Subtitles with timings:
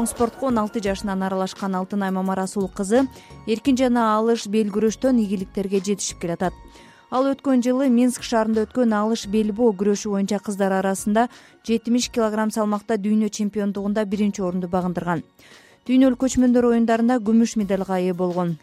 [0.00, 3.02] чоң спортко он алты жашынан аралашкан алтынай мамарасул кызы
[3.46, 6.54] эркин жана алыш бел күрөштөн ийгиликтерге жетишип келатат.
[7.10, 11.26] Ал өткөн жылы минск шаарында өткөн алыш белбоо күрөшү боюнча кыздар арасында
[11.68, 15.20] жетимиш килограмм салмакта дүйнө чемпиондугунда биринчи орунду багындырган.
[15.84, 18.56] Дүйнөлүк көчмөндөр оюндарында күмүш медалга ээ болгон.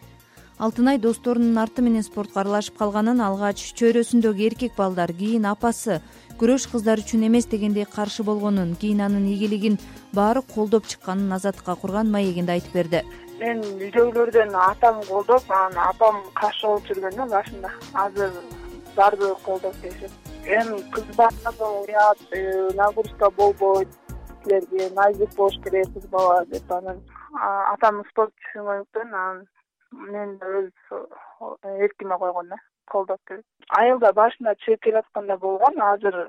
[0.58, 6.02] Алтынай досторунун арты менен спортко аралашып калганын алгач чөйрөсүндөгү эркек балдар кийин апасы
[6.38, 9.78] күрөш кыздар үчүн эмес дегендей каршы болгонун кийин анын ийгилигин
[10.14, 13.02] баары колдоп чыкканын азаттыкка курган маегинде айтып берди.
[13.40, 17.72] Мен үйдөгүлөрдөн атам колдоп анан апам каршы болуп жүргөн да башында.
[17.94, 18.32] Азыр
[18.96, 20.12] баардыгы колдоп келишет.
[20.46, 23.90] Эми кыз балада уят э, нагрузка болбойт
[24.44, 27.02] силерге назик болуш керек кыз бала деп анан
[27.74, 29.48] атам спортчу болгондуктан анан
[29.92, 30.72] мен өз
[31.64, 32.58] эркиме койгон да
[32.94, 33.38] колдоп
[33.82, 36.20] айылда башында чыгып келатканда болгон азыр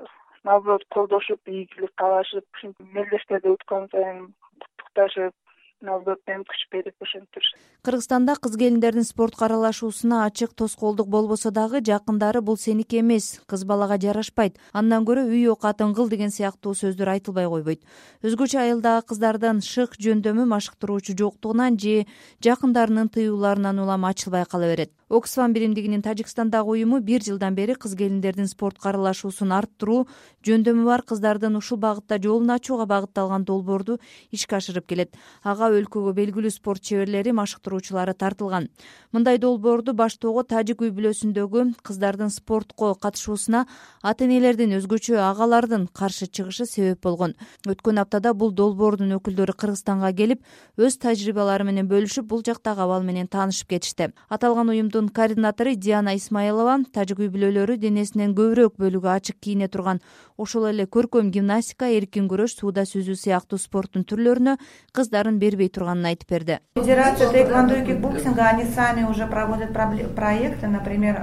[0.43, 4.25] наоборот колдошуп ийгилик каалашып ушинтип мелдештерди уткан сайын
[4.59, 5.33] куттукташып
[5.81, 7.43] наоборот эми күч берип ошентип
[7.83, 13.97] кыргызстанда кыз келиндердин спортко аралашуусуна ачык тоскоолдук болбосо дагы жакындары бул сеники эмес кыз балага
[13.97, 14.59] жарашпайт.
[14.73, 17.81] Андан көрө үй оокатын кыл деген сыяктуу сөздөр айтылбай койбойт.
[18.23, 22.05] Өзгөчө айылдагы кыздардын шык жөндөмү машыктыруучу жоктугунан же
[22.43, 28.47] жакындарынын тыюуларынан улам ачылбай кала берет оксфам биримдигинин тажикстандагы уюму бир жылдан бери кыз келиндердин
[28.47, 30.05] спортко аралашуусун арттыруу
[30.45, 33.97] жөндөмү бар кыздардын ушул багытта жолун ачууга багытталган долбоорду
[34.31, 35.15] ишке ашырып келет.
[35.43, 38.69] Ага өлкөгө белгилүү спорт чеберлери машыктыруучулары тартылган.
[39.11, 43.65] Мындай долбоорду баштоого тажик үй бүлөсүндөгү кыздардын спортко катышуусуна
[44.03, 47.33] ата энелердин өзгөчө агалардын каршы чыгышы себеп болгон.
[47.65, 50.45] Өткөн аптада бул долбоордун өкүлдөрү кыргызстанга келип
[50.77, 54.11] өз тажрыйбалары менен бөлүшүп бул жактагы абал менен таанышып кетишти.
[54.29, 54.69] Аталган
[54.99, 60.01] уюмдун координатору диана исмаилова тажик үй бүлөлөрү денесинин көбүрөөк бөлүгү ачык кийине турган.
[60.37, 64.57] Ошол эле көркөм гимнастика эркин күрөш сууда сүзүү сыяктуу спорттун түрлөрүнө
[64.91, 66.59] кыздарын бербей турганын айтып берди.
[66.75, 71.15] Федерация таэквондо и кикбоксинга они сами уже проводят проекты например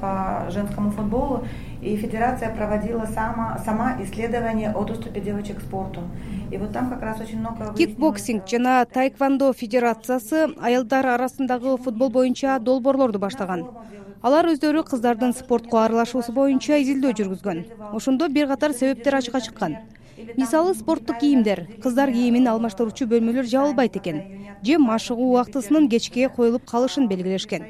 [0.00, 1.44] по женскому футболу
[1.82, 6.00] и федерация проводила сама исследование о доступе девочек к спорту.
[6.50, 12.58] И вот там как раз очень много кикбоксинг жана таэквондо федерациясы аялдар арасындагы футбол боюнча
[12.60, 13.66] долбоорлорду баштаган.
[14.22, 17.64] Алар өздөрү кыздардын спортко аралашуусу боюнча изилдөө жүргүзгөн.
[17.92, 19.76] Ошондо бир катар себептер ачыкка чыккан.
[20.36, 24.22] Мисалы спорттук кийимдер кыздар кийимин алмаштыруучу бөлмөлөр жабылбайт экен
[24.62, 27.64] же машыгуу убактысынын кечке коюлуп калышын белгилешкен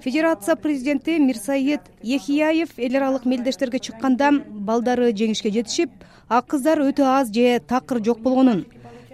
[0.00, 5.90] федерация президенти мирсаид ехияев эл аралык мелдештерге чыкканда балдары жеңишке жетишип
[6.28, 8.66] а кыздар өтө аз же такыр жок болгонун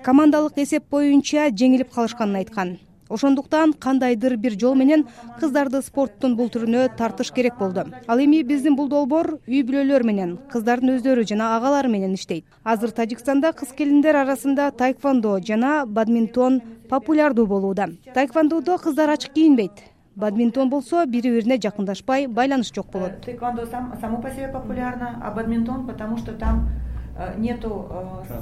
[0.05, 2.75] командалык эсеп боюнча жеңилип калышканын айткан.
[3.09, 5.07] Ошондуктан кандайдыр бир жол менен
[5.41, 7.85] кыздарды спорттун бул түрүнө тартыш керек болду.
[8.07, 12.45] Ал эми биздин бул долбоор үй бүлөлөр менен кыздардын өздөрү жана агалары менен иштейт.
[12.65, 17.89] Азыр тажикстанда кыз келиндер арасында тайквондо жана бадминтон популярдуу болууда.
[18.15, 23.21] Тайквондодо кыздар ачык кийинбейт бадминтон болсо бири бирине жакындашпай байланыш жок болот.
[23.25, 26.94] Тайквондо само по себе популярно а бадминтон потому что там Э,
[27.37, 27.89] нету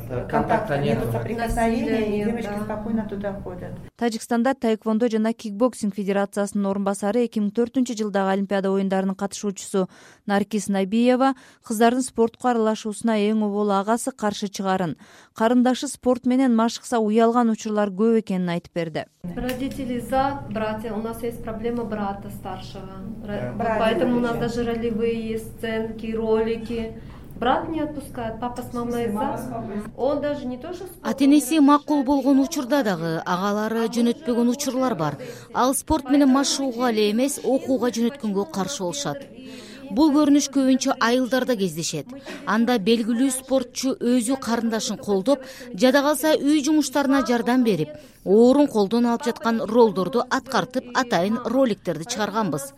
[0.09, 6.85] э, контакта нету соприкосновения и девочки спокойно туда ходят тажикстанда таэквондо жана кикбоксинг федерациясынын орун
[6.85, 9.89] басары эки миң төртүнчү жылдагы олимпиада оюндарынын катышуучусу
[10.27, 11.35] наркис набиева
[11.67, 14.97] кыздардын спортко аралашуусуна эң обол агасы каршы чыгарын.
[15.37, 19.05] Карындашы спорт менен машыкса уялган учурлар көп экенин айтып берди.
[19.23, 22.89] Родители за братья у нас есть проблема брата старшего.
[23.59, 27.01] Поэтому у нас даже ролевые есть сценки ролики
[27.37, 29.65] брат не отпускает папа с мамой за
[29.97, 35.19] он даже не то что ата энеси макул болгон учурда дагы агалары жөнөтпөгөн учурлар бар.
[35.55, 39.27] ал спорт менен машыгууга эле эмес окууга жөнөткөнгө каршы болушат.
[39.91, 42.07] бул көрүнүш көбүнчө айылдарда кездешет.
[42.47, 45.41] анда белгилүү спортчу өзү карындашын колдоп
[45.75, 47.89] жада калса үй жумуштарына жардам берип
[48.25, 52.73] оорун колдон алып жаткан ролдорду аткартып атайын роликтерди чыгарганбыз.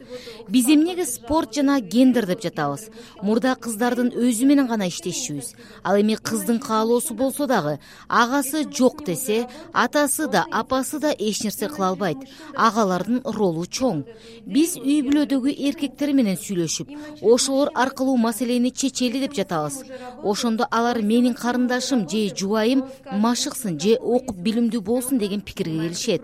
[0.49, 2.89] Биз эмнеге спорт жана гендер деп жатабыз.
[3.23, 7.79] Мурда кыздардын өзү менен гана иштешчүбүз ал эми кыздын каалоосу болсо дагы
[8.09, 12.19] агасы жок десе атасы да апасы да эч нерсе кыла албайт.
[12.57, 14.05] Агалардын ролу чоң.
[14.47, 19.83] Биз үй бүлөдөгү эркектер менен сүйлөшүп ошолор аркылуу маселени чечели деп жатабыз.
[20.23, 26.23] Ошондо алар менин карындашым же жубайым машыксын же окуп билимдүү болсун деген пикирге келишет.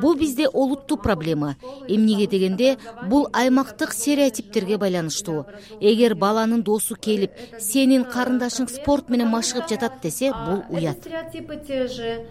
[0.00, 1.56] Бул бизде олуттуу проблема.
[1.88, 5.46] Эмнеге дегенде бул аймактык стереотиптерге байланыштуу.
[5.80, 10.98] Эгер баланын досу келип сенин карындашың спорт менен машыгып жатат десе бул уят.
[10.98, 12.26] стереотипы те же.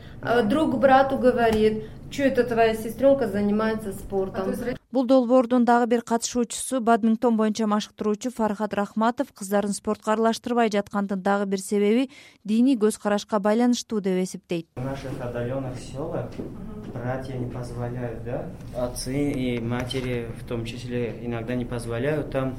[0.46, 4.56] Друг брату говорит что это твоя сестренка занимается спортом
[4.98, 11.46] бул долбоордун дагы бир катышуучусу бадминтон боюнча машыктыруучу фархат рахматов кыздарын спортко аралаштырбай жаткандын дагы
[11.46, 12.10] бир себеби
[12.44, 14.66] диний көз карашка байланыштуу деп эсептейт.
[14.76, 16.32] В наших отдаленных селах
[16.96, 18.50] братья не позволяют да?
[18.76, 22.32] Отцы и матери в том числе иногда не позволяют.
[22.32, 22.56] Там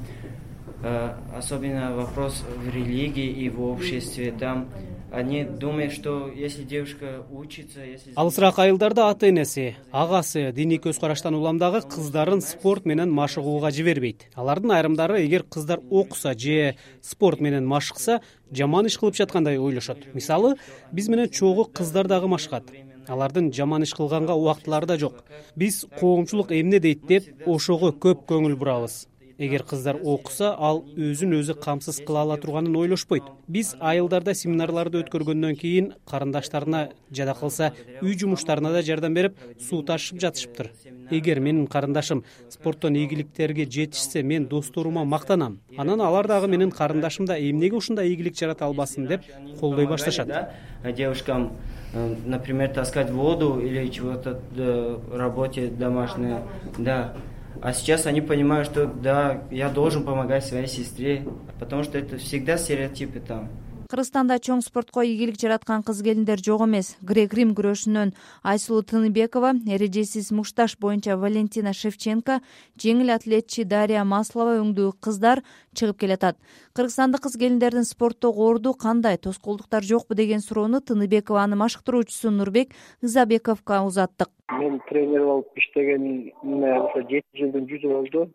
[0.84, 4.30] э, особенно вопрос в религии и в обществе.
[4.30, 4.68] Там
[5.10, 11.34] они думают что если девушка учится если алысыраак айылдарда ата энеси агасы диний көз караштан
[11.34, 14.28] улам дагы кыздарын спорт менен машыгууга жибербейт.
[14.34, 18.20] Алардын айрымдары эгер кыздар окуса же спорт менен машыкса
[18.50, 20.14] жаман иш кылып жаткандай ойлошот.
[20.14, 20.56] Мисалы
[20.92, 22.64] биз менен чогуу кыздар дагы машыгат.
[23.08, 25.24] Алардын жаман иш кылганга убактылары да жок.
[25.56, 27.06] Биз коомчулук эмне дейт?
[27.06, 29.06] деп ошого көп көңүл бурабыз
[29.38, 33.22] эгер кыздар окуса ал өзүн өзү камсыз кыла ала турганын ойлошпойт.
[33.46, 37.70] Биз айылдарда семинарларды өткөргөндөн кийин карындаштарына жада калса
[38.02, 40.72] үй жумуштарына да жардам берип суу ташышып жатышыптыр.
[41.10, 45.60] Эгер менин карындашым спорттон ийгиликтерге жетишсе мен досторума мактанам.
[45.76, 49.22] Анан алар дагы менин карындашым да эмнеге ушундай ийгилик жарата албасын деп
[49.60, 50.50] колдой башташат.
[50.96, 51.52] Девушкам
[51.94, 56.38] э, например таскать воду или чего то э, работе домашней
[56.76, 57.14] да
[57.62, 61.24] а сейчас они понимают что да я должен помогать своей сестре
[61.58, 63.48] потому что это всегда стереотипы там
[63.88, 66.90] кыргызстанда чоң спортко ийгилик жараткан кыз келиндер жок эмес.
[67.00, 68.12] Грек рим күрөшүнөн
[68.44, 72.40] айсулуу тыныбекова эрежесиз мушташ боюнча валентина шевченко
[72.76, 75.40] жеңил атлетчи дарья маслова өңдүү кыздар
[75.72, 76.36] чыгып келатат.
[76.76, 84.28] Кыргызстандык кыз келиндердин спорттогу орду кандай тоскоолдуктар жокпу деген суроону тыныбекованын машыктыруучусу нурбек ызабековго узаттык.
[84.52, 88.28] Мен тренер болуп иштегениме ошо жети жылдын жүзү болду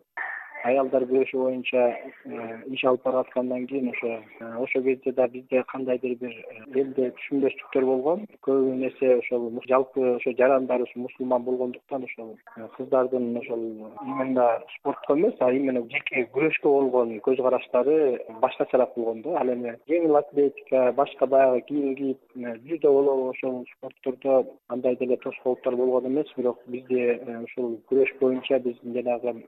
[0.64, 2.36] аялдар күрөшү боюнча э,
[2.72, 7.84] иш алып бараткандан кийин ошо э, ошол кезде да бизде кандайдыр бир э, элде түшүнбөстүктөр
[7.90, 12.30] болгон көбү нерсе ошол жалпы ошо жарандарыбыз мусулман болгондуктан ошол
[12.76, 13.64] кыздардын ошол
[14.06, 14.46] именно
[14.78, 17.98] спортко эмес а именно жеке күрөшкө болгон көз караштары
[18.40, 22.40] башкачараак болгон да ал эми жеңил атлетика башка баягы кийим кийип
[22.70, 26.32] жүзө болобу ошол спорттордо андай деле тоскоолдуктар болгон эмес.
[26.36, 29.44] Бирок бизде ушул күрөш боюнча биздин жанагы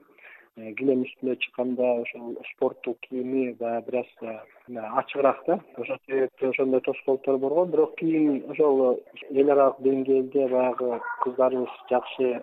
[0.57, 5.59] килем үстүнө чыкканда ошол спорттук кийими баягы бир аз э, ачыгыраак да.
[5.77, 7.71] Ошол себептен ошондой тоскоолдуктор болгон.
[7.71, 8.99] Бирок кийин ошол
[9.29, 12.41] эл аралык деңгээлде баягы кыздарыбыз жакшы э,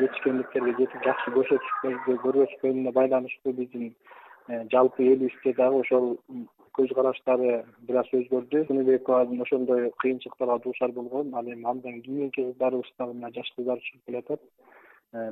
[0.00, 3.92] жетишкендиктерге жетип жакшы көрсөтүшкөнүнө байланыштуу биздин
[4.72, 6.16] жалпы элибизде дагы ошол
[6.78, 11.34] көз караштары бир аз өзгөрдү тыныбековадын ошондой кыйынчылыктарга дуушар болгон.
[11.34, 14.40] Ал эми андан кийинки кыздарыбыз дагы мына жаш кыздар чыгып келатат.
[14.40, 14.75] Э,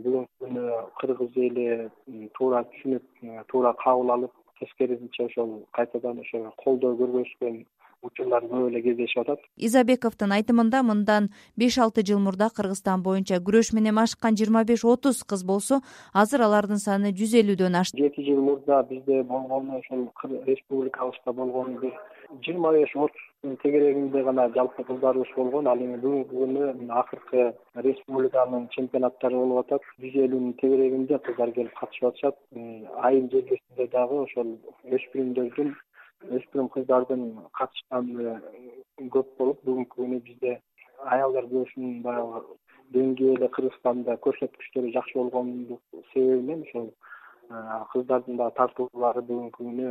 [0.05, 0.65] бүгүнкү күнү
[1.01, 1.67] кыргыз эли
[2.37, 7.65] туура түшүнүп э, туура кабыл алып тескерисинче ошол кайтадан ошо колдоо көргөзгөн
[8.05, 9.41] учурлар көп эле кездешип атат.
[9.57, 15.23] Изабековдун айтымында мындан беш алты жыл мурда кыргызстан боюнча күрөш менен машыккан жыйырма беш отуз
[15.25, 15.81] кыз болсо
[16.13, 18.03] азыр алардын саны жүз элүүдөн ашты.
[18.05, 20.09] Жети жыл мурда бизде болгону ошол
[20.51, 21.95] республикабызда болгону бир
[22.43, 27.43] жыйырма беш отуздун тегерегинде гана жалпы кыздарыбыз болгон ал эми бүгүнкү күнү акыркы
[27.87, 29.83] республиканын чемпионаттары болуп атат.
[30.01, 32.39] Жүз элүүнүн тегерегинде кыздар келип катышып атышат.
[33.09, 34.55] Айыл жергесинде дагы ошол
[34.99, 35.75] өспүрүмдөрдүн
[36.39, 37.25] өспүрүм кыздардын
[37.61, 38.39] катышканы
[39.17, 40.59] көп болуп бүгүнкү күнү бизде
[41.15, 42.45] аялдар күрөшүнүн баягы
[42.97, 46.93] деңгээли кыргызстанда көрсөткүчтөрү жакшы болгондук себебинен ошол
[47.93, 49.91] кыздардын дагы тартуулары бүгүнкү күнү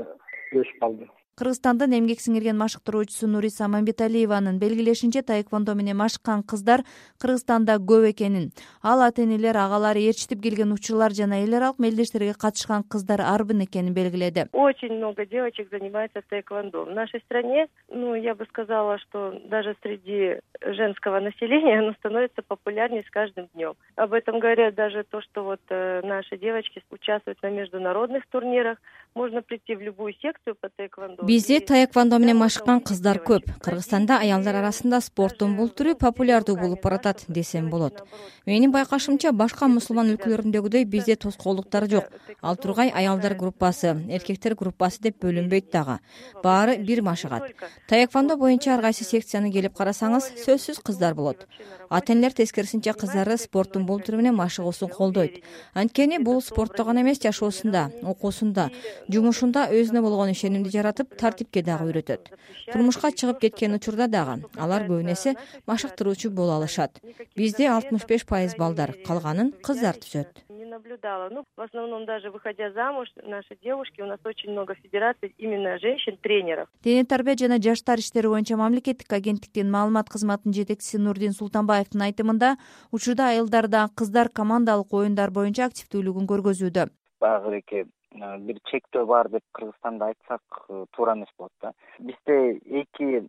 [0.63, 1.10] өсүп калды
[1.40, 6.84] кыргызстандын эмгек сиңирген машыктыруучусу нуриса мамбеталиеванын белгилешинче таэквондо менен машыккан кыздар
[7.22, 8.52] кыргызстанда көп экенин.
[8.84, 13.94] Ал ата энелер агалары ээрчитип келген учурлар жана эл аралык мелдештерге катышкан кыздар арбын экенин
[13.94, 14.46] белгиледи.
[14.52, 17.68] Очень много девочек занимается таэквондо в нашей стране.
[17.90, 23.74] Ну я бы сказала что даже среди женского населения оно становится популярнее с каждым днем.
[23.96, 28.78] Об этом говорят даже то что вот э, наши девочки участвуют на международных турнирах
[29.15, 33.46] можно прийти в любую секцию по таэквондо бизде таэквондо менен машыккан кыздар көп.
[33.62, 38.01] Кыргызстанда аялдар арасында спорттун бул түрү популярдуу болуп баратат десем болот.
[38.46, 42.10] Менин байкашымча башка мусулман өлкөлөрүндөгүдөй бизде тоскоолдуктар жок.
[42.41, 46.00] Ал тургай аялдар группасы эркектер группасы деп бөлүнбөйт дагы.
[46.43, 47.53] Баары бир машыгат.
[47.88, 51.48] Таэквондо боюнча ар кайсы секцияны келип карасаңыз сөзсүз кыздар болот.
[51.89, 55.43] Ата энелер тескерисинче кыздары спорттун бул түрү менен машыгуусун колдойт.
[55.74, 58.72] Анткени бул спортто гана эмес жашоосунда окуусунда
[59.10, 62.32] жумушунда өзүнө болгон ишенимди жаратып тартипке дагы үйрөтөт.
[62.72, 65.36] Турмушка чыгып кеткен учурда дагы алар көбүн эсе
[65.68, 67.02] машыктыруучу боло алышат.
[67.36, 70.46] Бизде алтымыш беш пайыз балдар калганын кыздар түзөт.
[70.50, 71.30] Не наблюдала.
[71.30, 76.18] Ну в основном даже выходя замуж наши девушки у нас очень много федераций именно женщин
[76.22, 76.68] тренеров.
[76.84, 82.56] Дене тарбия жана жаштар иштери боюнча мамлекеттик агенттиктин маалымат кызматынын жетекчиси нурдин султанбаевдин айтымында
[82.92, 86.90] учурда айылдар да кыздар командалык оюндар боюнча активдүүлүгүн көргөзүүдө.
[87.20, 91.74] Баягы эки бир чектөө бар деп кыргызстанда айтсак э, туура эмес болот да.
[92.00, 93.27] Бизде эки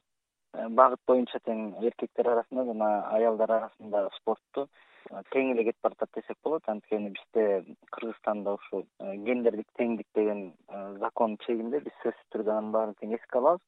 [0.52, 4.66] э, багыт боюнча тең эркектер арасында жана аялдар арасында спортту
[5.10, 6.68] э, тең эле кетип баратат десек болот.
[6.68, 7.64] Анткени бизде
[7.96, 10.52] кыргызстанда ушул гендердик теңдик деген
[11.00, 13.64] закон чегинде биз сөзсүз түрдө анын баарын тең эске алабыз.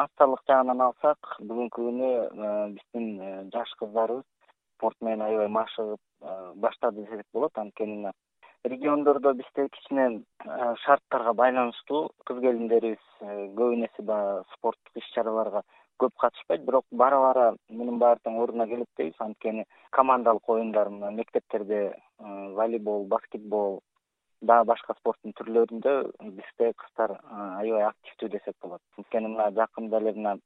[0.00, 2.12] Массалык жагынан алсак бүгүнкү күнү
[2.78, 4.26] биздин жаш кыздарыбыз
[4.76, 6.00] спорт менен аябай машыгып
[6.62, 7.58] баштады десек болот.
[7.58, 8.12] Анткени
[8.64, 10.22] региондордо бизде кичине
[10.84, 15.62] шарттарга байланыштуу кыз келиндерибиз э, көбүн эсе баягы спорттук иш чараларга
[16.00, 16.64] көп катышпайт.
[16.64, 19.16] Бирок бара бара мунун баары тең ордуна келет дейбиз.
[19.18, 21.94] Анткени командалык оюндар мына мектептерде э,
[22.54, 23.80] волейбол баскетбол
[24.42, 27.20] дагы башка спорттун түрлөрүндө бизде кыздар э,
[27.62, 28.82] аябай активдүү десек болот.
[28.98, 30.36] Анткени мына жакында эле мына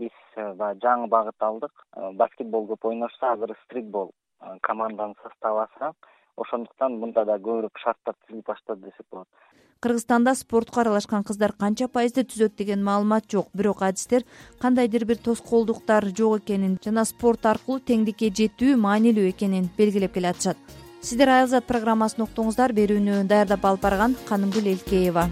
[0.00, 1.84] биз баягы жаңы багыт алдык.
[2.22, 4.12] Баскетбол көп ойношсо азыр стритбол
[4.62, 9.28] команданын составы азыраак ошондуктан мында да көбүрөөк шарттар түзүлүп баштады десек болот.
[9.80, 14.26] Кыргызстанда спортко аралашкан кыздар канча пайызды түзөт деген маалымат жок бирок адистер
[14.60, 20.60] кандайдыр бир тоскоолдуктар жок экенин жана спорт аркылуу теңдикке жетүү маанилүү экенин белгилеп келатышат.
[21.00, 25.30] Сиздер айылзат программасын уктуңуздар берүүнү даярдап алып барган канымгүл элкеева